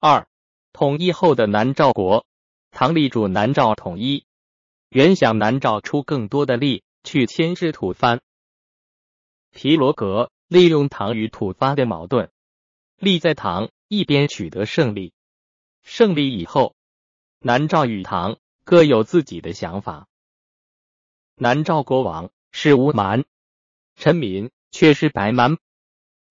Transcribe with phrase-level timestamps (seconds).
[0.00, 0.28] 二、
[0.72, 2.24] 统一后的南诏国，
[2.70, 4.26] 唐立主南诏统一，
[4.90, 8.20] 原想南诏出更多的力去牵制吐蕃。
[9.50, 12.30] 皮罗格利用唐与吐蕃的矛盾，
[12.96, 15.12] 立在唐一边取得胜利。
[15.82, 16.76] 胜利以后，
[17.40, 20.06] 南诏与唐各有自己的想法。
[21.34, 23.24] 南诏国王是乌蛮，
[23.96, 25.58] 臣民却是白蛮，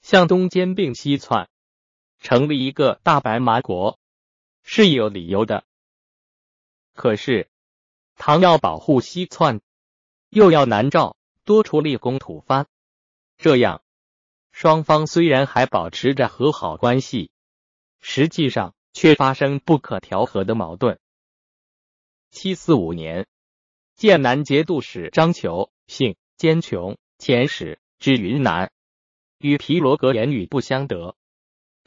[0.01, 1.49] 向东兼并西窜，
[2.19, 3.99] 成立一个大白马国
[4.63, 5.63] 是有理由的。
[6.93, 7.49] 可是
[8.15, 9.61] 唐要保护西窜，
[10.29, 12.65] 又要南诏多出立功吐蕃，
[13.37, 13.83] 这样
[14.51, 17.31] 双方虽然还保持着和好关系，
[17.99, 18.73] 实际上。
[18.93, 20.97] 却发生不可调和的矛盾。
[22.31, 23.27] 七四五年，
[23.95, 28.71] 剑南节度使张求，姓坚穷，遣使至云南，
[29.37, 31.15] 与皮罗格言语不相得，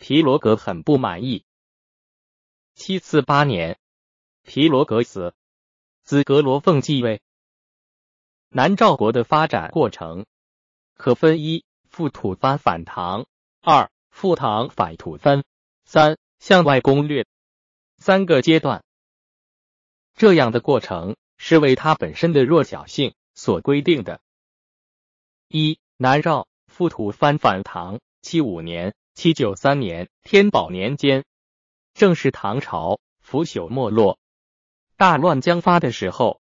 [0.00, 1.44] 皮罗格很不满意。
[2.74, 3.78] 七四八年，
[4.42, 5.34] 皮罗格死，
[6.02, 7.20] 子格罗凤继位。
[8.48, 10.24] 南诏国的发展过程。
[10.94, 11.64] 可分一。
[11.90, 13.26] 复吐蕃反唐，
[13.60, 13.90] 二。
[14.10, 15.44] 复唐反吐蕃，
[15.84, 16.16] 三。
[16.38, 17.26] 向外攻略。
[17.98, 18.82] 三个阶段，
[20.14, 24.22] 这样的过程是为它本身的弱小性所规定的。
[25.48, 25.78] 一。
[25.98, 26.48] 南诏。
[26.68, 31.26] 复吐蕃反唐，七五年、七九三年天宝年间，
[31.92, 34.18] 正是唐朝腐朽没落、
[34.96, 36.40] 大乱将发的时候，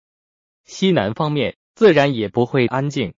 [0.65, 3.15] 西南方面自然也不会安静。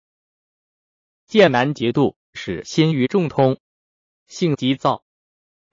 [1.26, 3.58] 剑南节度使心于众通，
[4.26, 5.04] 性急躁，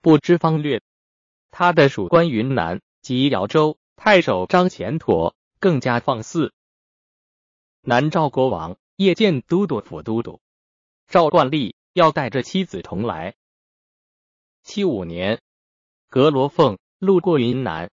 [0.02, 0.82] 不知方略。
[1.50, 6.52] 他的属官云南及瑶州太守张虔陀更加放肆。
[7.80, 10.42] 南诏国王叶建都督府都督
[11.06, 13.34] 赵冠利要带着妻子同来。
[14.68, 15.40] 七五年，
[16.10, 17.90] 格罗凤路过云南，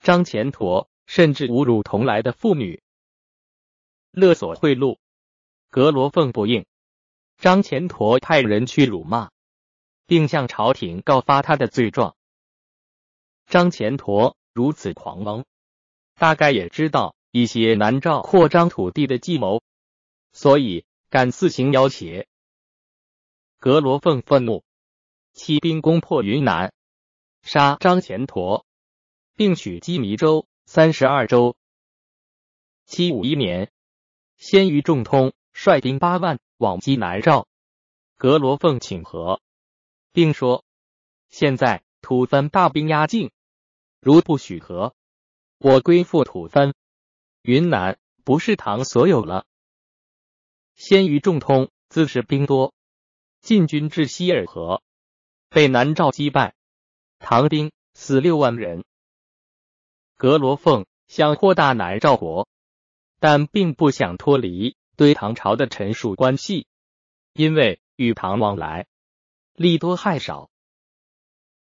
[0.00, 2.82] 张虔陀甚至侮辱同来的妇女，
[4.10, 4.96] 勒索贿赂。
[5.68, 6.64] 格罗凤不应，
[7.36, 9.28] 张虔陀派人去辱骂，
[10.06, 12.16] 并向朝廷告发他的罪状。
[13.44, 15.44] 张虔陀如此狂妄，
[16.14, 19.60] 大概也知道一些南诏扩张土地的计谋，
[20.32, 22.26] 所以敢自行要挟。
[23.58, 24.64] 格罗凤愤怒，
[25.38, 26.74] 起兵攻破云南，
[27.42, 28.66] 杀张虔陀，
[29.36, 31.56] 并取鸡弥州、三十二州。
[32.86, 33.70] 七五一年，
[34.36, 37.46] 先于仲通率兵八万往击南诏，
[38.16, 39.40] 格罗凤请和，
[40.10, 40.64] 并说
[41.30, 43.30] ：“现在吐蕃大兵压境。”
[44.02, 44.96] 如不许和，
[45.58, 46.74] 我归附吐蕃，
[47.42, 49.46] 云南不是唐所有了。
[50.74, 52.74] 先于仲通自恃兵多，
[53.40, 54.82] 进军至西尔河，
[55.48, 56.54] 被南诏击败，
[57.18, 58.84] 唐兵死六万人。
[60.16, 62.48] 格罗凤想扩大南诏国，
[63.18, 66.66] 但并不想脱离对唐朝的臣属关系，
[67.32, 68.86] 因为与唐往来
[69.54, 70.50] 利多害少。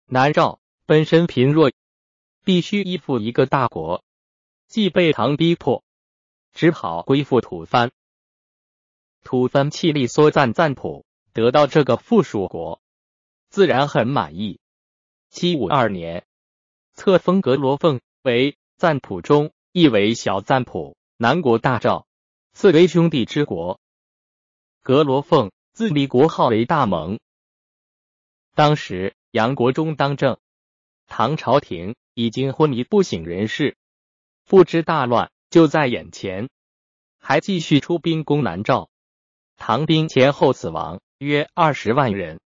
[0.06, 1.70] 南诏本身贫弱。
[2.46, 4.04] 必须依附一个大国，
[4.66, 5.82] 既被唐逼迫，
[6.52, 7.90] 只好归附吐蕃。
[9.22, 12.82] 吐蕃气力缩赞赞普得到这个附属国，
[13.54, 14.58] 自然很满意。
[15.30, 16.26] 七五二年，
[16.94, 22.08] 册封格罗凤为赞普中，意为小赞普，南国大赵，
[22.52, 23.78] 赐为兄弟之国。
[24.82, 27.20] 格罗凤自立国号为大蒙。
[28.56, 30.40] 当时杨国忠当政，
[31.06, 31.94] 唐朝廷。
[32.14, 33.76] 已经昏迷不省人事，
[34.46, 36.48] 不知大乱就在眼前，
[37.18, 38.88] 还继续出兵攻南诏，
[39.56, 42.40] 唐兵前后死亡约二十万人。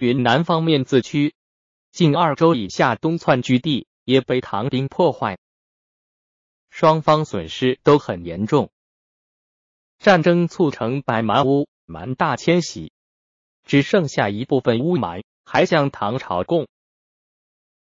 [0.00, 1.34] 云南方面自驱，
[1.90, 5.38] 近二州以下东窜居地也被唐兵破坏，
[6.70, 8.70] 双方损失都很严重。
[9.98, 12.92] 战争促成百蛮乌蛮大迁徙，
[13.64, 16.68] 只剩下一部分乌蛮还向唐朝贡。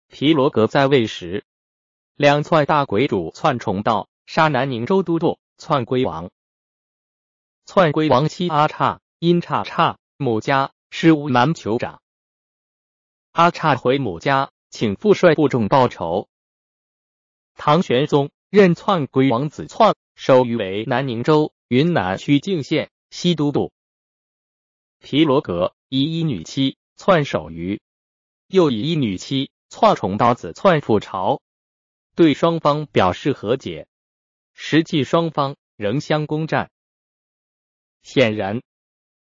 [0.07, 1.45] 皮罗格在位时，
[2.15, 6.31] 两窜大鬼主窜崇道杀南宁州都督窜龟王。
[7.67, 12.01] 窜龟王妻阿刹因刹刹母家是乌蛮酋长，
[13.31, 16.27] 阿刹回母家请父率部众报仇。
[17.55, 23.71] 唐玄宗任篡归王子篡授予为南宁州云南曲靖县西都督。
[24.99, 27.81] 皮罗格以一女妻篡守于，
[28.47, 29.51] 又以一女妻。
[29.71, 31.43] 篡崇刀子篡复朝，
[32.15, 33.87] 对双方表示和解，
[34.55, 36.71] 实际双方仍相攻战。
[38.01, 38.63] 显然，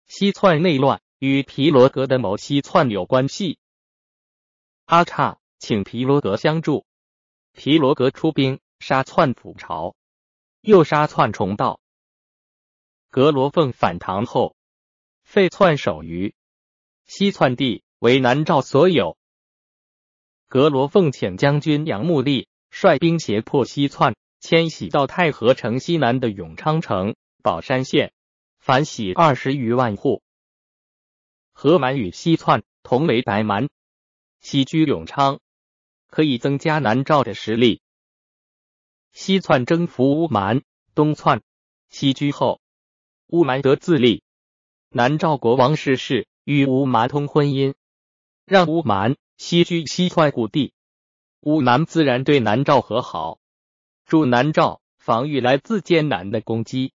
[0.08, 3.60] 西窜内乱与皮罗格的谋西窜有关系。
[4.86, 6.88] 阿刹请皮罗格相助，
[7.52, 9.94] 皮罗格出兵杀篡普朝，
[10.62, 11.80] 又杀篡重道。
[13.12, 14.56] 格罗凤反唐后，
[15.24, 16.34] 废篡守于
[17.06, 19.16] 西篡地，为南诏所有。
[20.48, 28.12] 格罗凤遣将军杨穆立率兵胁迫西窜，迁徙到太和城西南的永昌城、宝山县，
[28.58, 30.24] 反徙二十余万户。
[31.62, 33.70] 和蛮与西窜同为白蛮，
[34.40, 35.40] 西居永昌，
[36.08, 37.84] 可以增加南诏的实力。
[39.12, 40.64] 西窜征服乌蛮，
[40.96, 41.44] 东窜，
[41.88, 42.62] 西居后，
[43.28, 44.24] 乌蛮得自立。
[44.90, 47.76] 南诏国王逝世，与乌蛮通婚姻，
[48.46, 49.16] 让乌蛮。
[49.38, 50.74] 西居西窜故地，
[51.42, 53.38] 乌蛮自然对南诏和好，
[54.08, 56.92] 助南诏防御来自艰难的攻击。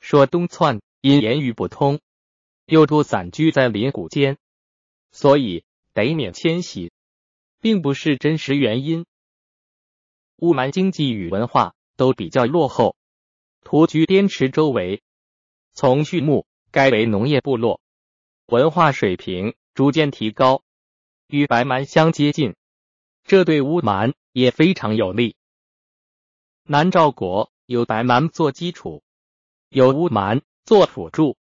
[0.00, 2.00] 说东窜因言语不通，
[2.66, 4.36] 又多散居在林谷间，
[5.12, 5.64] 所以
[5.94, 6.92] 得免迁徙，
[7.60, 9.06] 并不是真实原因。
[10.36, 12.96] 乌蛮经济与文化都比较落后，
[13.62, 15.02] 突居滇池周围，
[15.72, 17.80] 从畜牧改为农业部落，
[18.46, 20.62] 文化水平逐渐提高。
[21.28, 22.54] 与白蛮相接近，
[23.24, 25.34] 这对乌蛮也非常有利。
[26.62, 29.02] 南诏国有白蛮做基础，
[29.68, 31.36] 有乌蛮做辅助，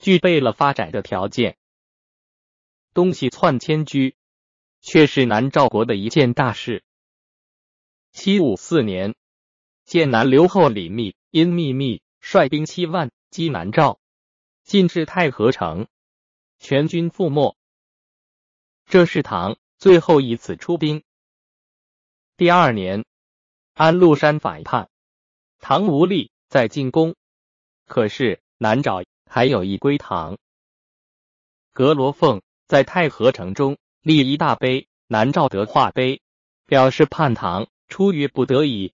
[0.00, 1.58] 具备了发展的条件。
[2.94, 4.16] 东西窜迁居，
[4.80, 6.82] 却是南诏国的一件大事。
[8.10, 9.14] 七五四年，
[9.84, 14.00] 建南留后李密因秘密率兵七万击南诏，
[14.64, 15.86] 进至太和城，
[16.58, 17.56] 全军覆没。
[18.86, 21.04] 这是唐最后一次出兵。
[22.38, 23.04] 第二年，
[23.74, 24.88] 安禄山反叛，
[25.58, 27.14] 唐无力再进攻。
[27.84, 30.38] 可是南诏还有一归唐。
[31.72, 36.20] 格罗凤在太和城中立一大碑，南诏德化碑，
[36.66, 38.92] 表示叛唐出于不得已。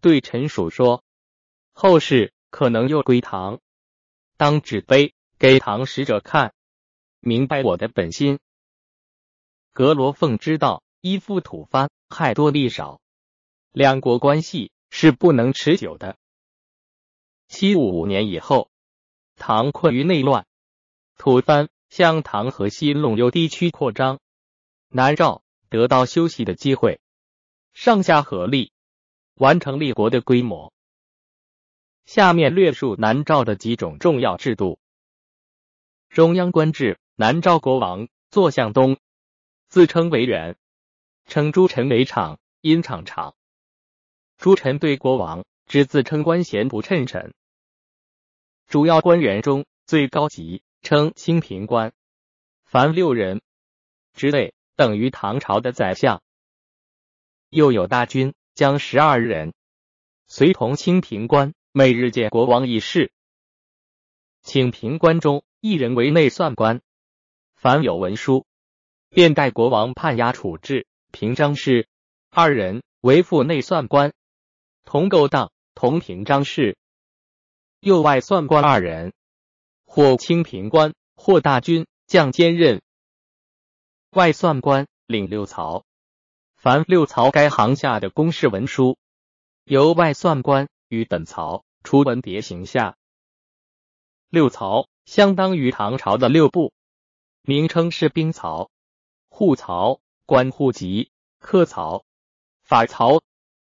[0.00, 1.02] 对陈属说，
[1.72, 3.58] 后世可能又归唐，
[4.36, 6.54] 当纸碑给唐使者看，
[7.18, 8.38] 明白我的本心。
[9.72, 13.00] 格罗凤知道依附吐蕃害多利少，
[13.72, 16.16] 两国关系是不能持久的。
[17.48, 18.70] 七五年以后，
[19.36, 20.46] 唐困于内乱，
[21.16, 24.18] 吐蕃向唐河西陇右地区扩张，
[24.88, 27.00] 南诏得到休息的机会，
[27.72, 28.72] 上下合力，
[29.34, 30.72] 完成立国的规模。
[32.04, 34.78] 下面略述南诏的几种重要制度：
[36.08, 38.98] 中央官制，南诏国王坐向东。
[39.68, 40.56] 自称为元，
[41.26, 43.34] 称诸臣为场，因场场。
[44.38, 47.34] 诸臣对国王只自称官衔不称臣。
[48.66, 51.92] 主要官员中最高级称清平官，
[52.64, 53.40] 凡六人，
[54.12, 56.20] 之内等于唐朝的宰相。
[57.48, 59.54] 又有大军将十二人，
[60.26, 63.12] 随同清平官，每日见国王议事。
[64.42, 66.80] 清平官中一人为内算官，
[67.54, 68.46] 凡有文书。
[69.08, 71.86] 便代国王判押处置，平章事；
[72.28, 74.12] 二人为副内算官，
[74.84, 76.76] 同勾当，同平章事。
[77.86, 79.12] 右外算官二人，
[79.84, 82.82] 或清平官，或大军将兼任。
[84.10, 85.84] 外算官领六曹，
[86.56, 88.98] 凡六曹该行下的公事文书，
[89.62, 92.96] 由外算官与本曹出文牒行下。
[94.30, 96.72] 六曹相当于唐朝的六部，
[97.42, 98.68] 名称是兵曹。
[99.28, 102.04] 户曹管户籍，客曹
[102.64, 103.22] 法曹，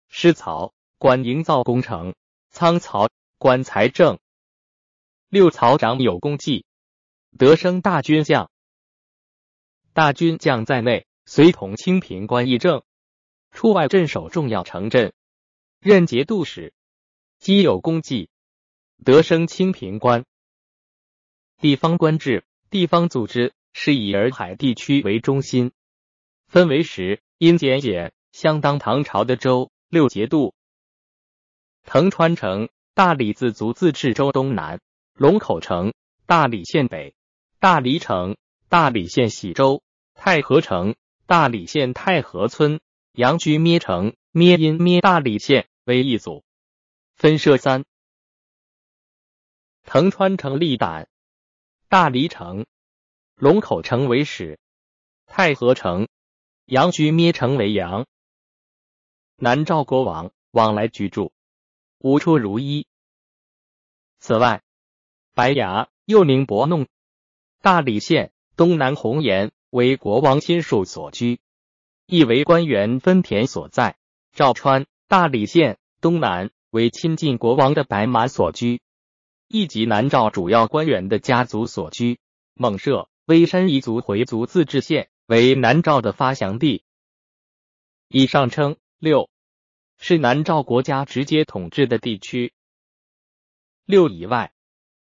[0.08, 2.14] 师曹管营造工程，
[2.52, 3.10] 仓曹
[3.44, 4.20] 管财政。
[5.28, 6.66] 六曹长有功绩，
[7.38, 8.50] 得升大军将。
[9.92, 12.86] 大军将在内，随同清平官议政，
[13.52, 15.12] 出外镇守重要城镇，
[15.82, 16.74] 任节度使。
[17.38, 18.30] 积有功绩，
[19.04, 20.24] 得升清平官。
[21.58, 23.54] 地方官制，地方组织。
[23.74, 25.74] 是以洱海地区为中心，
[26.48, 30.56] 分为十，因简简相当唐朝的州六节度。
[31.84, 34.80] 腾川城、大理自足自治州东南，
[35.16, 35.96] 龙口城、
[36.28, 37.16] 大理县北，
[37.58, 38.38] 大理城、
[38.70, 39.82] 大理县喜州，
[40.14, 40.96] 太和城、
[41.26, 42.80] 大理县太和村，
[43.14, 46.44] 阳居咩城、咩因咩大理县为一组，
[47.16, 47.84] 分设三。
[49.82, 51.10] 腾川城立胆，
[51.88, 52.68] 大理城。
[53.36, 54.60] 龙口城为始，
[55.26, 56.08] 太和城、
[56.66, 58.06] 阳居咩城为阳。
[59.38, 61.34] 南诏国王往来居住，
[62.04, 62.86] 无出如一。
[64.20, 64.62] 此外，
[65.34, 66.86] 白崖又名博弄，
[67.62, 71.40] 大理县东南红岩为国王亲属所居，
[72.06, 73.96] 亦为官员分田所在。
[74.34, 78.82] 赵川、大理县东南为亲近国王的白马所居，
[79.48, 82.20] 亦及南诏主要官员的家族所居。
[82.54, 86.84] 蒙舍、微山彝族回族自治县为南诏的发祥地。
[88.10, 89.30] 以上称六
[90.06, 92.52] 是南诏国家直接统治的地区。
[93.86, 94.52] 六以外，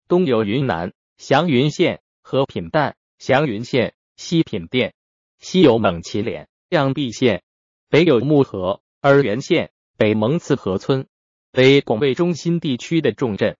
[0.07, 4.93] 东有云南祥云县、和平淡祥云县、西品店，
[5.39, 7.41] 西有蒙奇脸漾濞县，
[7.89, 11.07] 北有木河洱源县、北蒙次河村，
[11.53, 13.57] 为拱卫中心地区的重镇，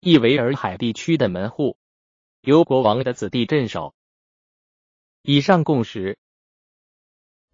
[0.00, 1.78] 亦为洱海地区的门户，
[2.42, 3.94] 由国王的子弟镇守。
[5.22, 6.18] 以上共识，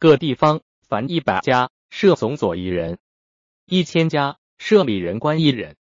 [0.00, 2.98] 各地方凡一百家设总佐一人，
[3.64, 5.78] 一千家设理人官一人。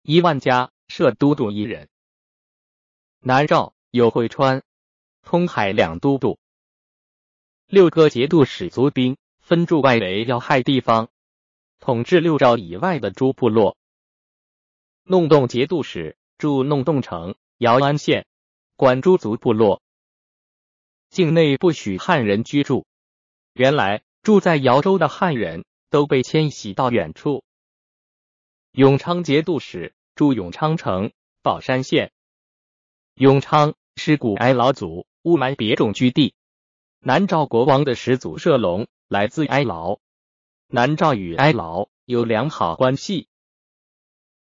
[0.00, 1.90] 一万家设都督一人。
[3.18, 4.62] 南诏有会川、
[5.20, 6.38] 通海两都督，
[7.66, 11.10] 六个节度使族兵分驻外围要害地方，
[11.80, 13.76] 统治六诏以外的诸部落。
[15.02, 18.26] 弄洞节度使驻弄洞城、姚安县，
[18.74, 19.82] 管诸族部落。
[21.10, 22.86] 境内不许汉人居住。
[23.52, 27.42] 原来住在瑶州的汉人都被迁徙到远处。
[28.70, 31.12] 永昌节度使驻永昌城、
[31.42, 32.12] 宝山县。
[33.14, 36.34] 永昌是古埃老祖乌蛮别种居地。
[37.00, 39.98] 南诏国王的始祖射龙来自埃劳，
[40.68, 43.26] 南诏与埃劳有良好关系。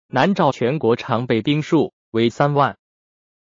[0.08, 2.80] 南诏全国常备兵数为三万，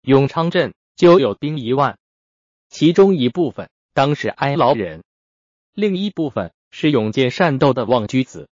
[0.02, 2.00] 永昌镇就有兵一万，
[2.70, 5.04] 其中一部分当是埃劳人，
[5.74, 8.48] 另一部分是勇健善斗的望居子，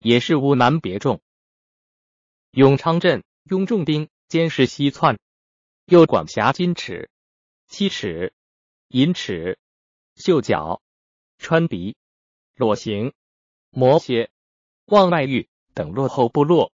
[0.00, 1.20] 也是乌蛮别众。
[2.50, 5.18] 永昌镇拥重兵监视西窜，
[5.84, 7.10] 又管辖金尺、
[7.66, 8.32] 七尺、
[8.88, 9.58] 银尺、
[10.14, 10.80] 绣角、
[11.36, 11.94] 川鼻、
[12.54, 13.12] 裸形、
[13.68, 14.28] 摩羯、
[14.86, 16.72] 望外玉等落后部落。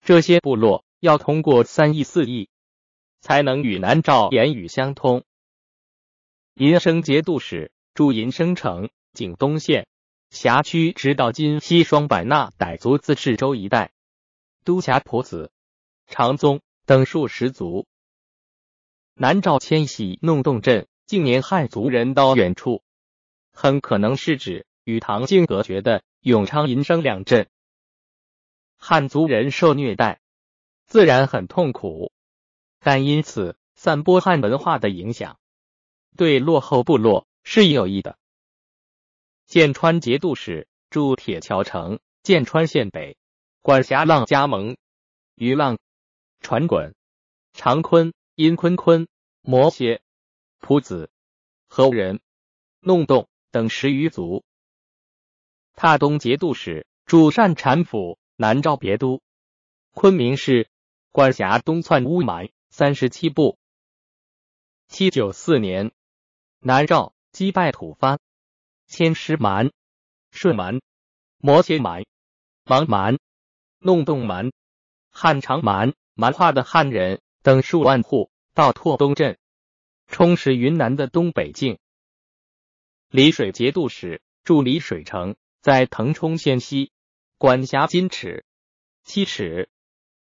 [0.00, 2.48] 这些部落要通过三邑四义，
[3.20, 5.26] 才能与南诏言语相通。
[6.54, 9.88] 银生节度使驻银生城、景东县
[10.28, 13.90] 辖区，直到今西双版纳傣族自治州一带。
[14.64, 15.50] 都辖婆子、
[16.06, 17.86] 长宗等数十族。
[19.14, 22.82] 南诏迁徙弄洞镇，近年汉族人到远处，
[23.54, 27.48] 很可能是指与唐境隔绝的永昌、银生两镇。
[28.76, 30.20] 汉族人受虐待，
[30.84, 32.12] 自然很痛苦，
[32.78, 35.38] 但因此散播汉文化的影响，
[36.14, 38.18] 对落后部落是有益的。
[39.46, 43.16] 建川节度使驻铁桥城，建川县北。
[43.62, 44.76] 管辖浪加盟、
[45.36, 45.78] 渔浪、
[46.40, 46.96] 船滚、
[47.52, 49.08] 长坤、阴坤坤、
[49.42, 50.00] 摩羯、
[50.58, 51.08] 蒲子、
[51.68, 52.20] 何人、
[52.80, 54.44] 弄洞等十余族。
[55.74, 59.22] 踏东节度使驻善禅府南诏别都，
[59.92, 60.68] 昆明市
[61.12, 63.56] 管辖东窜乌蛮三十七部。
[64.88, 65.92] 七九四年，
[66.60, 68.18] 南诏击败吐蕃，
[68.86, 69.70] 迁师蛮、
[70.30, 70.80] 顺蛮、
[71.36, 72.06] 摩羯蛮、
[72.64, 73.18] 芒蛮。
[73.78, 74.52] 弄洞蛮、
[75.10, 77.20] 汉长蛮、蛮化的汉人。
[77.42, 78.30] 等数万户。
[78.54, 79.38] 到拓东镇，
[80.06, 81.78] 充实云南的东北境。
[83.10, 84.22] 丽水节度使。
[84.42, 86.90] 驻丽水城，在腾冲县西，
[87.36, 88.46] 管辖金尺、
[89.02, 89.68] 七尺、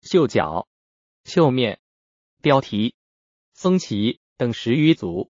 [0.01, 0.67] 秀角、
[1.25, 1.79] 秀面、
[2.41, 2.95] 标题、
[3.53, 5.31] 僧旗等十余族。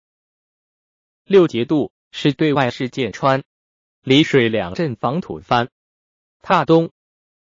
[1.30, 3.44] 六节度是对外是建川、
[4.02, 5.68] 丽水两镇防吐蕃，
[6.42, 6.90] 踏东。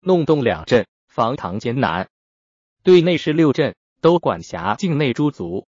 [0.00, 2.08] 弄洞两镇防唐艰难，
[2.82, 5.68] 对内是六镇都管辖境内诸族。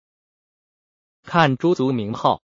[1.22, 2.42] 看诸族名号，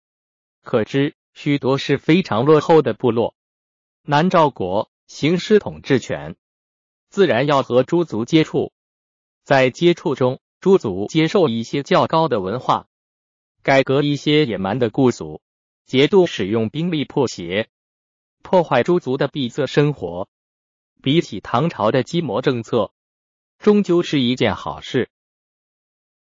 [0.64, 3.36] 可知许多是非常落后的部落。
[4.02, 6.34] 南诏国行使统治权，
[7.08, 8.72] 自然要和诸族接触。
[9.44, 12.88] 在接触中，诸族接受一些较高的文化，
[13.62, 15.40] 改革一些野蛮的故俗，
[15.84, 17.68] 节度使用兵力破邪，
[18.42, 20.28] 破坏诸族的闭塞生活。
[21.02, 22.92] 比起唐朝的积魔政策，
[23.58, 25.10] 终究是一件好事。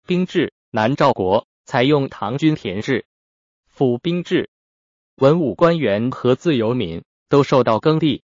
[0.08, 3.06] 兵制，南诏国采用唐军田制，
[3.68, 4.50] 府兵制，
[5.16, 8.24] 文武官员和自由民都受到耕地，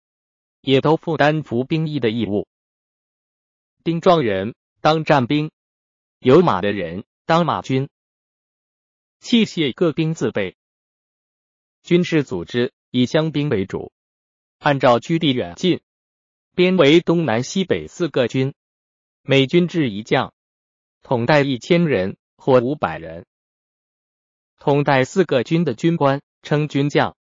[0.62, 2.49] 也都负担服兵役的义务。
[3.85, 5.50] 丁壮人当战兵，
[6.21, 7.91] 有马的人当马军，
[9.21, 10.57] 器械各兵自备。
[11.83, 13.93] 军事组织以乡兵为主，
[14.59, 15.81] 按照居地远近。
[16.55, 18.55] 编为东南西北四个军，
[19.23, 20.35] 每军制一将，
[21.01, 23.25] 统带一千人或五百人。
[24.59, 27.17] 统带四个军的军官，称军将。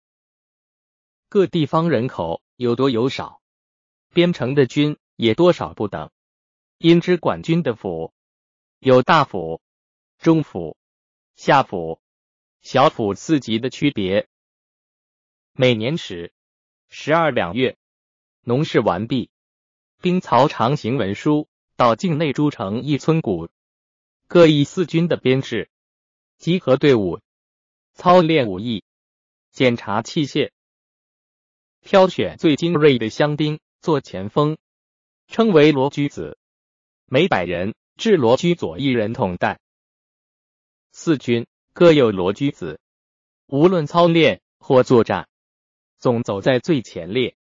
[1.29, 3.43] 各地方人口有多有少，
[4.15, 6.11] 编成的军也多少不等。
[6.79, 8.15] 因之管军的府
[8.79, 9.61] 有大府、
[10.19, 10.77] 中府、
[11.35, 12.01] 下府、
[12.63, 14.29] 小府四级的区别。
[15.59, 16.35] 每年始
[16.91, 17.79] 十二两月，
[18.43, 19.31] 农事完毕，
[20.03, 23.49] 兵曹长行文书到境内诸城一村谷，
[24.29, 25.71] 各以四军的编制，
[26.37, 27.21] 集合队伍，
[27.95, 28.85] 操练武艺，
[29.51, 30.51] 检查器械，
[31.81, 33.59] 挑选最精锐的乡兵。
[33.81, 34.59] 做前锋，
[35.27, 36.37] 称为罗居子。
[37.07, 37.75] 每百人。
[37.97, 39.59] 至罗居左一人统带。
[40.93, 41.47] 四军。
[41.73, 42.79] 各有罗居子，
[43.47, 45.29] 无论操练或作战。
[45.99, 47.37] 总走在最前列，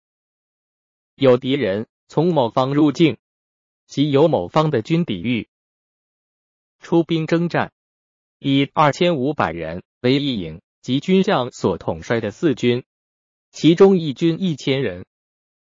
[1.15, 3.19] 有敌人从某方入境，
[3.87, 5.49] 即有某方的军抵御，
[6.81, 7.73] 出兵征战。
[8.39, 12.85] 以二千五百人为一营，及军将所统帅的四军，
[13.51, 15.05] 其中一军一千人，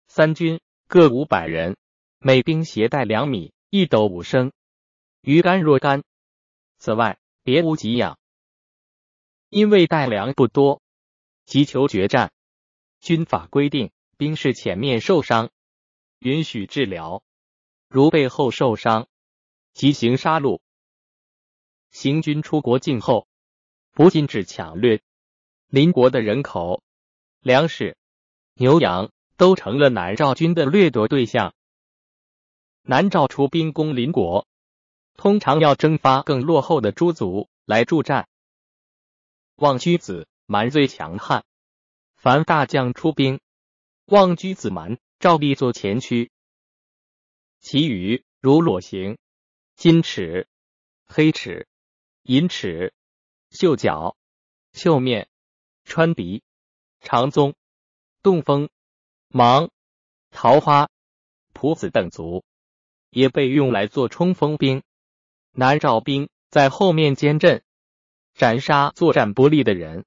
[0.08, 1.76] 三军各五百人，
[2.18, 4.52] 每兵携带两米一斗五升，
[5.20, 6.02] 鱼竿若干。
[6.78, 8.18] 此外别无给养，
[9.48, 10.82] 因为带粮不多，
[11.46, 12.32] 急求决战。
[13.06, 15.50] 军法规定，兵士前面受伤，
[16.18, 17.22] 允许治疗；
[17.88, 19.06] 如背后受伤，
[19.74, 20.58] 即行杀戮。
[21.92, 23.28] 行军出国境后，
[23.92, 25.02] 不禁止抢掠
[25.68, 26.82] 邻国的人口、
[27.38, 27.96] 粮食、
[28.54, 31.54] 牛羊，都成了南诏军的掠夺对象。
[32.82, 34.48] 南诏出兵攻邻国，
[35.14, 38.28] 通常要征发更落后的诸族来助战。
[39.54, 41.44] 望居子蛮最强悍。
[42.26, 43.38] 凡大将出兵，
[44.06, 46.32] 望居子蛮照例做前驱。
[47.60, 49.16] 其余如裸形、
[49.76, 50.48] 金齿、
[51.06, 51.68] 黑齿、
[52.24, 52.92] 银齿、
[53.50, 54.16] 绣角、
[54.72, 55.28] 绣面、
[55.84, 56.42] 穿鼻、
[56.98, 57.54] 长鬃、
[58.24, 58.70] 洞风、
[59.28, 59.70] 芒、
[60.32, 60.90] 桃花、
[61.52, 62.44] 蒲子等族，
[63.10, 64.82] 也被用来做冲锋兵。
[65.52, 67.62] 南诏兵在后面监阵，
[68.34, 70.04] 斩杀作战不利的人。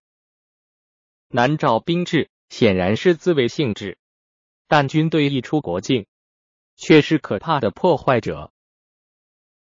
[1.32, 4.00] 南诏兵制显然是自卫性质，
[4.68, 6.08] 但军队一出国境，
[6.76, 8.52] 却是可怕的破坏者。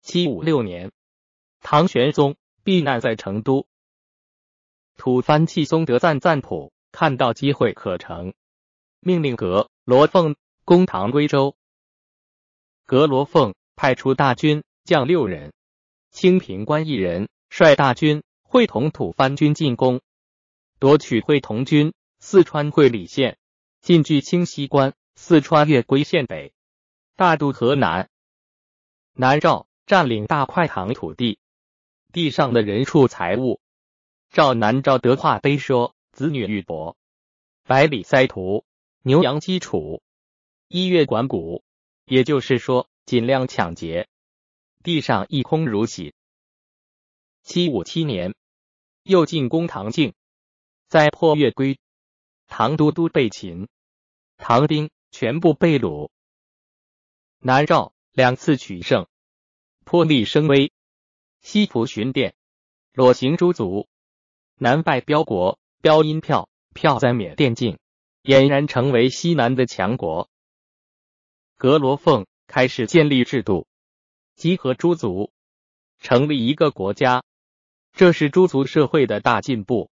[0.00, 0.92] 七五六年，
[1.60, 3.66] 唐玄宗避难在成都，
[4.96, 8.32] 吐蕃契松德赞赞普看到机会可乘，
[9.00, 11.54] 命令阁罗凤攻唐归州。
[12.86, 15.52] 阁罗凤派出大军将六人，
[16.10, 20.00] 清平关一人，率大军会同吐蕃军进攻。
[20.82, 23.38] 夺取会同军四川会理县，
[23.82, 26.52] 进据清溪关，四川越归县北，
[27.14, 28.10] 大渡河南。
[29.12, 31.38] 南诏占领大块唐土地，
[32.12, 33.60] 地上的人畜财物，
[34.30, 36.96] 赵南诏德化碑说：子女玉帛，
[37.62, 38.64] 百里塞土，
[39.02, 40.02] 牛羊基础，
[40.66, 41.62] 一月管谷。
[42.06, 44.08] 也就是说，尽量抢劫，
[44.82, 46.12] 地上一空如洗。
[47.44, 48.34] 七五七年，
[49.04, 50.12] 又进攻唐境。
[50.92, 51.78] 在破月归，
[52.48, 53.66] 唐都督被擒，
[54.36, 56.10] 唐兵全部被掳。
[57.38, 59.06] 南诏两次取胜，
[59.86, 60.70] 破例声威，
[61.40, 62.34] 西服巡殿，
[62.92, 63.88] 裸行诸族，
[64.56, 67.78] 南败标国，标因票，票在缅甸境，
[68.22, 70.28] 俨然成为西南的强国。
[71.56, 72.26] 格罗凤。
[72.48, 73.66] 开始建立制度，
[74.34, 75.32] 集合诸族，
[76.00, 77.24] 成立一个国家，
[77.94, 79.90] 这是诸族社会的大进步。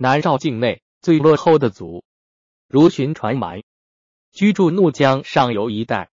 [0.00, 2.04] 南诏境内最落后的族，
[2.68, 3.64] 如寻传蛮，
[4.30, 6.08] 居住怒江上游一带，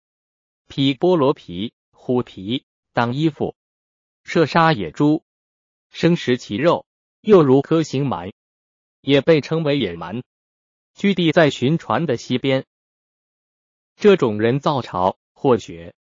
[0.66, 3.54] 披菠萝皮、虎皮当衣服，
[4.24, 5.22] 射杀野猪，
[5.88, 6.84] 生食其肉，
[7.20, 8.32] 又如科行蛮，
[9.02, 10.24] 也被称为野蛮。
[10.92, 12.66] 居地在寻传的西边。
[13.94, 15.94] 这种人造巢或穴，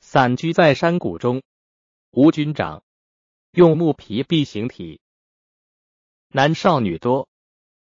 [0.00, 1.42] 散居在山谷中，
[2.12, 2.82] 无军长，
[3.52, 5.02] 用木皮蔽形体。
[6.32, 7.28] 男少女多，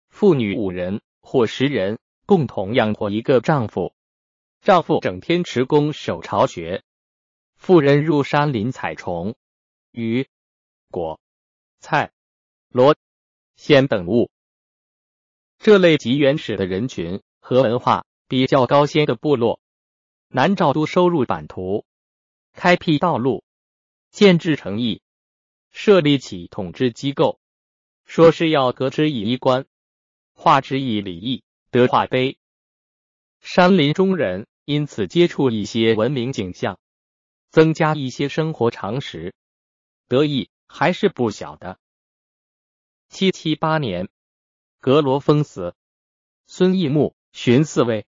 [0.10, 3.94] 妇女五人或十人共同养活一个丈夫。
[4.62, 6.84] 丈夫整天持弓守巢穴，
[7.56, 9.36] 妇人入山林采虫、
[9.92, 10.28] 鱼、
[10.90, 11.20] 果、
[11.82, 12.12] 菜、
[12.70, 12.96] 螺、
[13.56, 14.32] 鲜等物。
[15.60, 19.60] 这类极原始的人群和文化比较高先的部落，
[20.30, 21.86] 南诏都收入版图，
[22.54, 23.44] 开辟道路，
[24.10, 25.04] 建制城邑，
[25.70, 27.40] 设立起统治机构。
[28.06, 29.66] 说是要革之以衣冠，
[30.34, 32.38] 化之以礼义，德化碑。
[33.40, 36.80] 山林中人因此接触一些文明景象，
[37.50, 39.34] 增加一些生活常识，
[40.08, 41.80] 得益还是不小的。
[43.10, 44.10] 七七八年，
[44.80, 45.76] 格罗封死，
[46.48, 48.06] 孙义穆巡四位。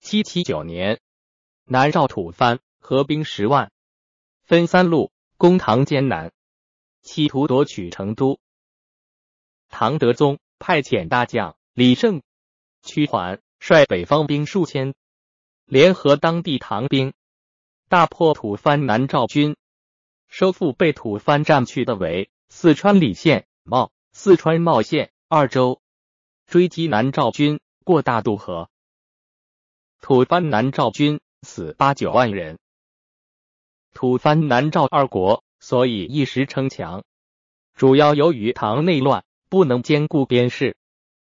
[0.00, 1.00] 七七九年，
[1.64, 3.72] 南诏吐蕃合兵十万，
[4.44, 6.32] 分三路攻唐艰难，
[7.02, 8.38] 企图夺取成都。
[9.68, 12.22] 唐德宗派遣大将李胜、
[12.82, 14.94] 屈桓率北方兵数千，
[15.66, 17.12] 联合当地唐兵，
[17.88, 19.56] 大破吐蕃南诏军，
[20.28, 25.82] 收复被吐蕃占去的为四川理县、茂、四川茂县二州，
[26.46, 28.70] 追击南诏军过大渡河。
[30.00, 32.58] 吐蕃南诏军死八九万人。
[33.92, 37.04] 吐蕃南诏二国所以一时称强，
[37.74, 39.25] 主要由于唐内乱。
[39.48, 40.76] 不能兼顾边事。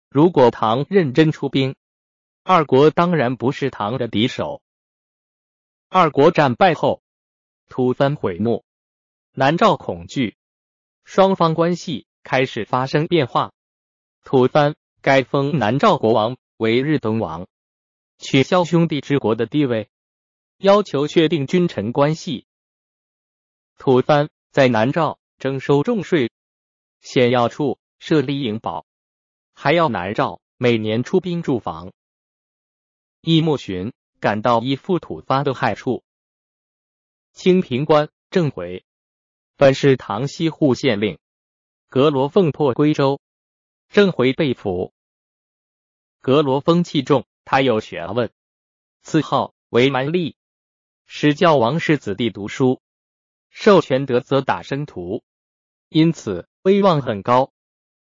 [0.10, 1.76] 如果唐认真出兵，
[2.43, 4.62] 二国当然不是唐的敌手。
[5.89, 7.02] 二国战败后，
[7.69, 8.63] 吐蕃悔怒，
[9.32, 10.36] 南诏恐惧，
[11.04, 13.54] 双方关系开始发生变化。
[14.23, 17.47] 吐蕃该封南诏国王为日东王，
[18.17, 19.89] 取消兄弟之国的地位，
[20.58, 22.45] 要求确定君臣关系。
[23.78, 26.32] 吐蕃在南诏征收重税，
[27.02, 27.80] 显要处。
[28.06, 28.86] 设立营堡，
[29.54, 31.94] 还要南诏每年出兵驻防。
[33.22, 36.04] 易木寻感到依附土蕃的害处。
[37.32, 38.84] 清平关郑回
[39.56, 41.18] 本是唐西户县令，
[41.88, 43.22] 阁罗奉破归州，
[43.88, 44.94] 郑回被俘。
[46.20, 48.34] 阁罗风气重，他有学问，
[49.02, 50.36] 赐号为蛮吏，
[51.06, 52.82] 使教王室子弟读书，
[53.50, 55.24] 授权德则打生徒，
[55.88, 57.54] 因此威望很高。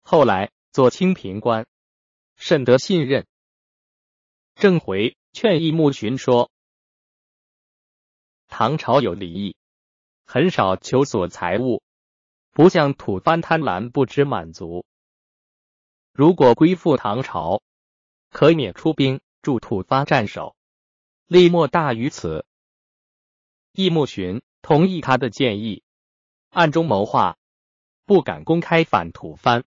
[0.10, 1.68] 后来做清平官，
[2.38, 3.28] 甚得信任。
[4.56, 6.50] 郑回劝义穆寻说
[8.48, 9.58] ：“唐朝有礼义，
[10.24, 11.84] 很少求索财物，
[12.52, 14.86] 不像吐蕃贪婪不知满足。
[16.14, 17.62] 如果归附唐朝，
[18.30, 20.56] 可免出兵助吐蕃战守，
[21.26, 22.46] 利莫大于此。”
[23.76, 25.84] 义穆寻同意他的建议，
[26.52, 27.38] 暗中谋划，
[28.06, 29.66] 不敢公开反吐蕃。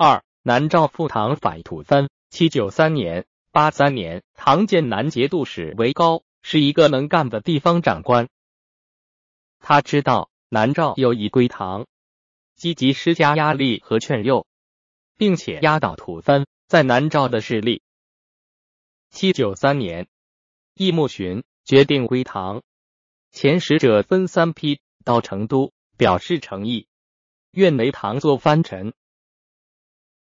[0.00, 2.08] 二南诏复唐反吐蕃。
[2.30, 8.28] 七九三年、八三年，唐建南节度使韦高是一个能干的地方长官。
[9.58, 11.88] 他知道南诏有意归唐，
[12.54, 14.46] 积极施加压力和劝诱，
[15.16, 17.82] 并且压倒吐蕃在南诏的势力。
[19.10, 20.06] 七九三年，
[20.74, 22.62] 易木寻决定归唐，
[23.32, 26.86] 遣使者分三批到成都，表示诚意，
[27.50, 28.94] 愿为唐做藩臣。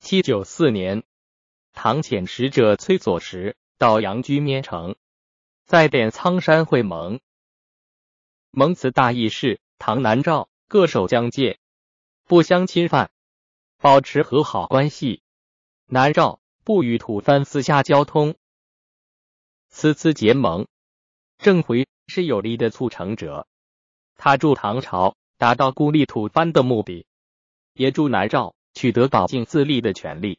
[0.05, 1.01] 七九四年，
[1.73, 4.95] 唐遣使者崔左石到阳居面城，
[5.65, 7.19] 在点苍山会盟。
[8.51, 11.57] 盟辞大意是：唐南诏各守疆界，
[12.25, 13.09] 不相侵犯，
[13.79, 15.23] 保持和好关系。
[15.87, 18.35] 南诏不与吐蕃私下交通。
[19.69, 20.67] 此次结盟，
[21.39, 23.47] 郑回是有力的促成者，
[24.17, 27.07] 他助唐朝达到孤立吐蕃的目的，
[27.73, 28.53] 也助南诏。
[28.75, 30.37] 取得保境自立的权利，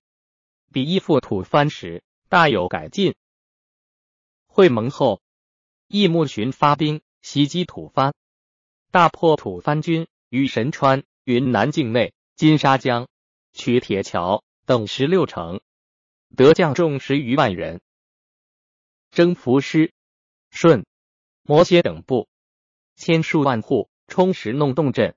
[0.71, 3.15] 比依附吐蕃时大有改进。
[4.47, 5.23] 会盟后，
[5.89, 8.13] 易木寻发兵袭击吐蕃，
[8.91, 13.09] 大破吐蕃军于神川、云南境内、金沙江、
[13.55, 15.61] 取铁桥等十六城，
[16.37, 17.81] 得将众十余万人，
[19.11, 19.95] 征服师、
[20.51, 20.85] 顺、
[21.43, 22.29] 摩羯等部，
[22.97, 25.17] 千数万户，充实弄洞镇。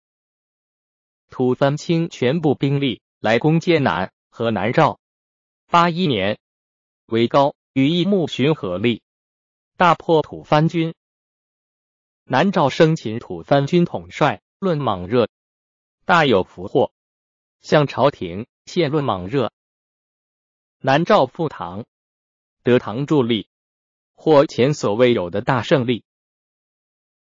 [1.30, 3.02] 吐蕃倾全部兵力。
[3.20, 4.98] 来攻坚南和南诏。
[5.68, 6.40] 八一年，
[7.08, 9.04] 韦高与义穆寻合力，
[9.76, 10.96] 大破吐蕃军。
[12.24, 15.28] 南诏生擒吐蕃军统帅论莽热，
[16.06, 16.94] 大有俘获，
[17.60, 19.52] 向朝廷谢论莽热。
[20.78, 21.86] 南诏复唐，
[22.64, 23.50] 得唐助力，
[24.16, 26.06] 获前所未有的大胜利。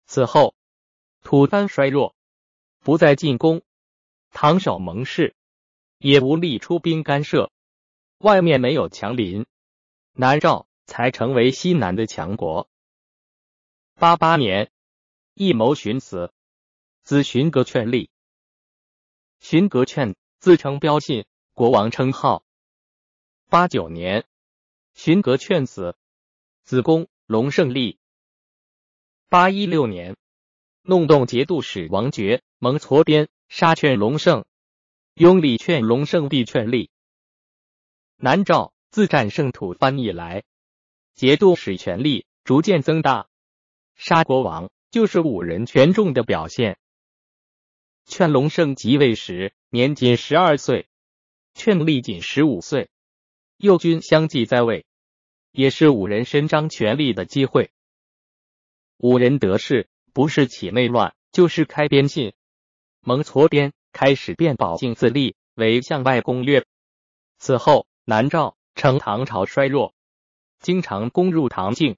[0.06, 0.54] 此后，
[1.22, 2.14] 吐蕃衰弱，
[2.80, 3.62] 不再进攻，
[4.32, 5.34] 唐守盟誓。
[6.00, 7.52] 也无力出兵干涉，
[8.20, 9.46] 外面没有强邻，
[10.14, 12.70] 南诏才成为西南的强国。
[13.96, 14.72] 八八年，
[15.34, 16.32] 易谋寻死，
[17.02, 18.12] 子荀格劝立。
[19.40, 22.44] 荀格劝自称标信，国王称号。
[23.50, 24.26] 八九年，
[24.94, 25.96] 荀格劝死，
[26.64, 27.98] 子公隆胜立。
[29.30, 30.16] 八一六年，
[30.84, 34.46] 弄动节度使王爵蒙挫边杀劝隆盛。
[35.20, 36.92] 拥立劝隆圣帝劝立。
[38.18, 40.44] 南诏自战胜吐蕃以来，
[41.16, 43.28] 节度使权力逐渐增大，
[43.96, 46.78] 杀国王就是五人权重的表现。
[48.06, 50.88] 劝隆盛即位时，年仅十二岁，
[51.56, 52.92] 劝力仅十五岁，
[53.58, 54.86] 右军相继在位，
[55.52, 57.72] 也是五人伸张权力的机会。
[58.98, 62.34] 五人得势，不是起内乱，就是开边信。
[63.02, 66.66] 蒙挫边开始变保境自立为向外攻略。
[67.38, 69.94] 此后，南诏称唐朝衰弱，
[70.60, 71.98] 经常攻入唐境，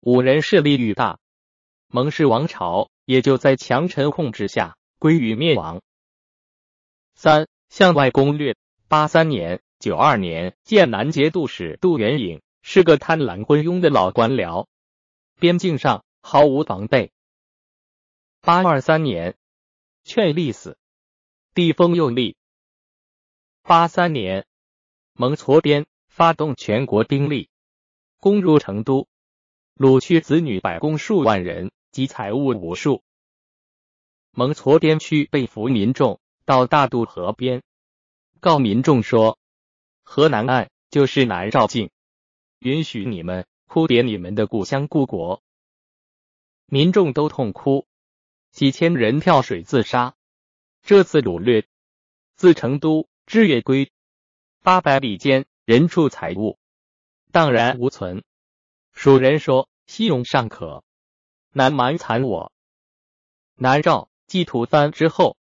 [0.00, 1.18] 五人势力愈大，
[1.88, 5.82] 蒙氏王朝也就在强臣控制下归于灭亡。
[7.14, 8.56] 三向外攻略。
[8.88, 14.66] 八三年、九二年，剑南节度使杜元颖是个贪婪昏庸的老官僚，
[15.38, 16.04] 边境上。
[16.24, 17.10] 毫无防备。
[18.42, 19.34] 八二三年，
[20.04, 20.78] 劝立死，
[21.54, 22.34] 地风又立。
[23.60, 24.46] 八三年，
[25.12, 27.50] 蒙挫边发动全国兵力，
[28.20, 29.06] 攻入成都，
[29.76, 33.02] 掳去子女百工数万人及财物无数。
[34.30, 37.62] 蒙挫边区被俘民众到大渡河边，
[38.40, 39.38] 告民众说
[40.04, 41.90] ：“河南岸就是南诏境，
[42.60, 45.42] 允许你们哭点你们的故乡故国。”
[46.64, 47.86] 民众都痛哭，
[48.52, 50.14] 几千人跳水自杀。
[50.82, 51.66] 这次掳掠，
[52.34, 53.92] 自成都至月归，
[54.62, 56.58] 八百里间，人畜财物
[57.30, 58.24] 荡然无存。
[58.92, 60.82] 蜀人说：“西戎尚可，
[61.52, 62.52] 南蛮残我。”
[63.56, 65.36] 南诏继吐蕃之后，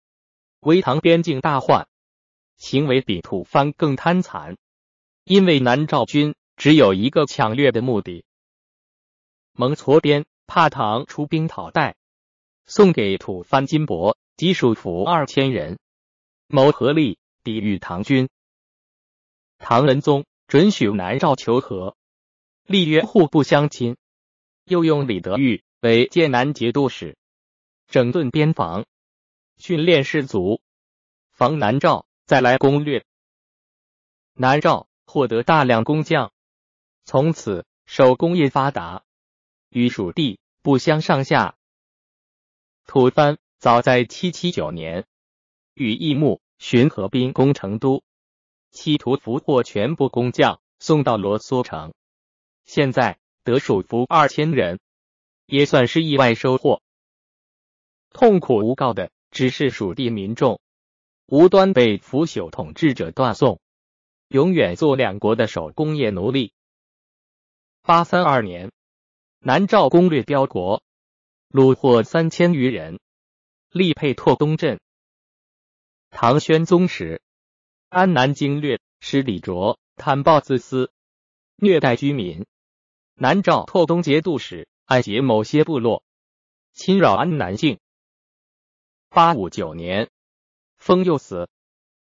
[0.60, 1.88] 为唐边境大患，
[2.58, 4.58] 行为比吐蕃更贪残，
[5.24, 8.26] 因为南诏军只有一个抢掠的目的。
[9.54, 10.26] 蒙挫边。
[10.52, 11.96] 怕唐出兵讨代，
[12.66, 15.80] 送给吐蕃金帛及属俘二千人，
[16.48, 18.30] 谋合力抵御唐军。
[19.58, 21.98] 唐仁宗准许南诏求和，
[22.64, 23.98] 立约互不相侵，
[24.64, 27.18] 又用李德裕为剑南节度使，
[27.88, 28.86] 整顿边防，
[29.58, 30.62] 训练士卒，
[31.32, 33.04] 防南诏再来攻略。
[34.36, 36.32] 南诏获得大量工匠，
[37.04, 39.04] 从此手工业发达。
[39.68, 41.58] 与蜀地不相上下。
[42.86, 45.06] 吐蕃早在七七九年
[45.74, 48.04] 与义木寻合兵攻成都，
[48.72, 51.94] 企图俘获全部工匠，送到罗梭城。
[52.64, 54.80] 现在得蜀俘二千人，
[55.46, 56.82] 也算是意外收获。
[58.14, 60.62] 痛苦无告的只是蜀地民众，
[61.26, 63.60] 无端被腐朽统治者断送，
[64.30, 66.54] 永远做两国的手工业奴隶。
[67.82, 68.72] 八三二年。
[69.42, 70.82] 南诏攻略标国，
[71.50, 73.00] 虏获三千余人，
[73.72, 74.80] 力沛拓东镇。
[76.10, 77.22] 唐宣宗时，
[77.90, 80.92] 安南经略使李卓贪暴自私，
[81.56, 82.46] 虐待居民。
[83.14, 86.04] 南诏拓东节度使暗结某些部落，
[86.74, 87.80] 侵扰安南境。
[89.10, 90.10] 八五九年，
[90.78, 91.50] 封幼死，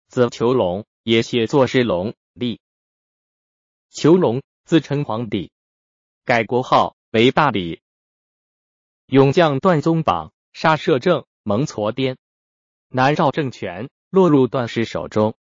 [0.08, 2.60] 子裘龙也写作是龙立。
[3.90, 5.52] 裘龙自称皇帝，
[6.24, 6.96] 改国号。
[7.12, 7.82] 为大理
[9.06, 12.18] 勇将段宗榜杀摄政蒙挫颠，
[12.90, 15.34] 南诏政权落入段氏手中。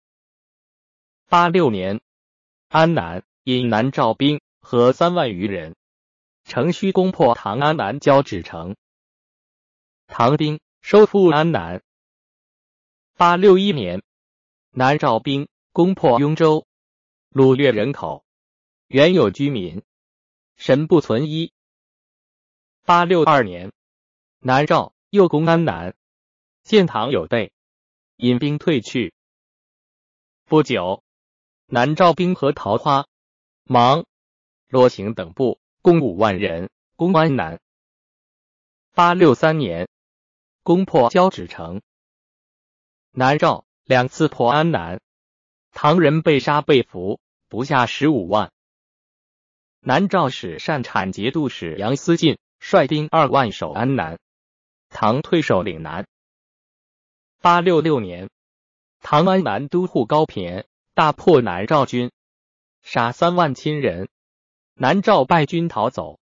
[1.28, 2.00] 八六年，
[2.68, 5.76] 安南引南诏兵和三万余人，
[6.44, 8.76] 乘虚攻破唐安南交趾城，
[10.06, 11.82] 唐兵收复安南。
[13.18, 14.04] 八六一年，
[14.70, 16.68] 南诏兵攻破雍州，
[17.32, 18.24] 掳掠人口，
[18.86, 19.82] 原有居民
[20.56, 21.52] 神不存一。
[22.84, 23.74] 八六二年，
[24.38, 25.96] 南诏又攻安南，
[26.64, 27.54] 见唐有备，
[28.18, 29.14] 引兵退去。
[30.44, 31.04] 不久，
[31.68, 33.08] 南诏兵和桃花、
[33.64, 34.06] 芒、
[34.68, 37.62] 罗行等部共五万人攻安南。
[38.94, 39.88] 八六三年，
[40.64, 41.82] 攻破交趾城。
[43.12, 45.00] 南诏两次破安南，
[45.72, 48.52] 唐人被杀被俘不下十五万。
[49.80, 52.38] 南诏使善产节度使杨思进。
[52.58, 54.18] 率兵二万守安南，
[54.98, 56.08] 唐退守岭南。
[57.42, 58.30] 八六六年，
[59.02, 62.14] 唐安南都护高骈大破南诏军，
[62.82, 64.08] 杀三万亲人，
[64.74, 66.22] 南诏败军逃走。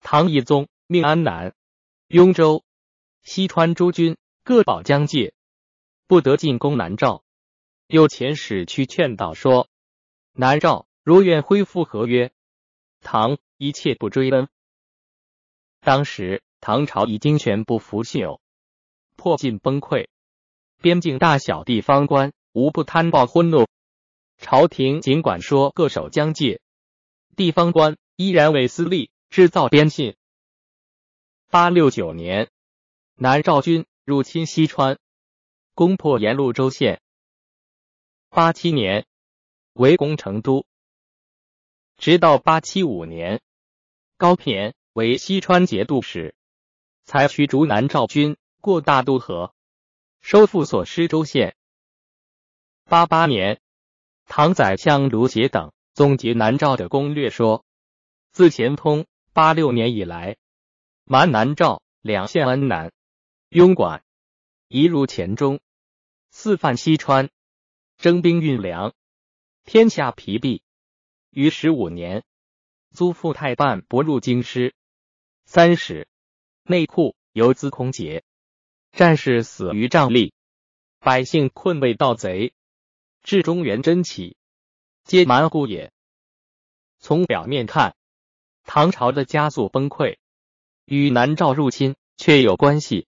[0.00, 1.54] 唐懿宗命安南、
[2.08, 2.64] 雍州、
[3.22, 5.32] 西川诸军各保疆界，
[6.08, 7.22] 不得进攻南诏。
[7.86, 9.68] 又遣使去劝导说：
[10.32, 12.32] 南诏如愿恢复合约，
[13.02, 14.48] 唐一切不追恩。
[15.78, 18.40] 当时唐朝已经全部腐朽，
[19.14, 20.08] 破尽崩溃，
[20.82, 23.68] 边境大小地方官无不贪暴昏怒。
[24.36, 26.60] 朝廷尽管说各守疆界，
[27.36, 30.16] 地方官依然为私利，制造边信。
[31.52, 32.50] 八六九年，
[33.14, 34.98] 南诏军入侵西川，
[35.72, 37.00] 攻破沿路州县。
[38.28, 39.06] 八七年，
[39.74, 40.66] 围攻成都。
[41.96, 43.40] 直到八七五年，
[44.16, 46.34] 高骈为西川节度使，
[47.06, 49.54] 采取逐南诏军过大渡河，
[50.20, 51.56] 收复所失州县。
[52.84, 53.60] 八八年，
[54.26, 57.64] 唐宰相卢协等总结南诏的攻略说：
[58.32, 60.36] 自乾通八六年以来，
[61.04, 62.92] 蛮南诏两县安南、
[63.50, 64.02] 庸管，
[64.66, 65.60] 一入黔中，
[66.30, 67.30] 四犯西川，
[67.98, 68.94] 征兵运粮，
[69.64, 70.60] 天下疲弊。
[71.30, 72.24] 于十五年，
[72.90, 74.74] 租副太半不入京师。
[75.44, 76.08] 三十，
[76.68, 78.24] 内库游资空竭，
[78.90, 80.32] 战士死于瘴疠，
[80.98, 82.54] 百姓困为盗贼。
[83.22, 84.36] 至中原真起，
[85.04, 85.92] 皆蛮户也。
[86.98, 87.94] 从表面看，
[88.64, 90.16] 唐朝的加速崩溃
[90.86, 93.06] 与南诏入侵确有关系，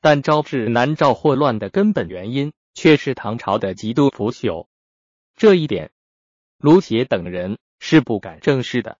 [0.00, 4.66] 但招致南诏祸乱的根本原因却是唐朝的极度腐朽。
[5.36, 5.92] 这一点，
[6.56, 8.98] 卢协等人是不敢正视的。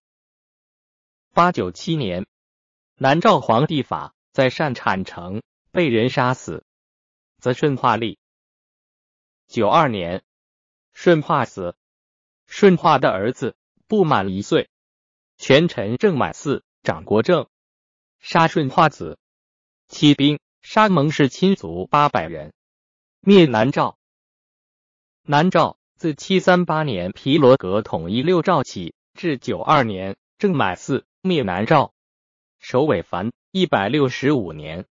[1.33, 2.27] 八九七年。
[3.01, 6.65] 南诏皇帝法在善产城被人杀死，
[7.39, 8.19] 则顺化立。
[9.47, 10.25] 九二年，
[10.93, 11.77] 顺化死，
[12.49, 13.57] 顺化的儿子
[13.87, 14.69] 不满一岁，
[15.37, 17.49] 权臣郑满嗣长国政，
[18.19, 19.17] 杀顺化子，
[19.87, 22.53] 起兵杀蒙氏亲族八百人，
[23.21, 23.97] 灭南诏。
[25.23, 31.95] 南诏自七三八年皮罗格统一六诏起，至九二年郑满嗣灭南诏。
[32.59, 34.87] 首尾凡一百六十五年，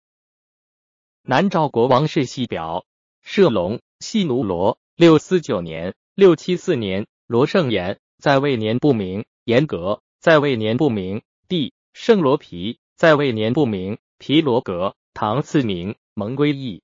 [1.22, 2.86] 南诏国王世系表，
[3.22, 16.82] 射龙系奴罗六四九年、六七四年，罗圣言在位年不明，严格在位年不明，帝圣罗皮在位年不明，皮罗格唐赐名蒙归义。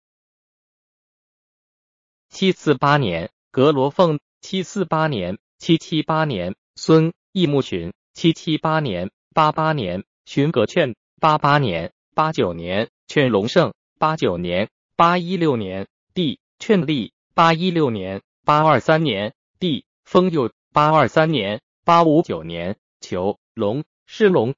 [2.30, 10.04] 七四八年，格罗凤七四八年、七七八年，孙义木群七七八年、八八年。
[10.25, 24.55] 寻格劝八八年、八九年劝隆盛，八九年、八一六年帝劝立，八一六年、八二三年帝封佑，八二三年、八五九年求隆是隆，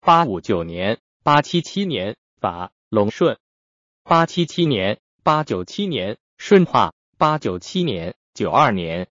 [0.00, 3.38] 八五九年、八七七年法隆顺，
[4.04, 9.08] 八七七年、八九七年顺化，八九七年、九二年